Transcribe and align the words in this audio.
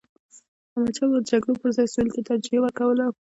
احمدشاه 0.73 1.07
بابا 1.09 1.19
د 1.23 1.27
جګړو 1.31 1.59
پر 1.61 1.69
ځای 1.75 1.87
سولي 1.93 2.11
ته 2.15 2.21
ترجیح 2.29 2.59
ورکوله. 2.61 3.05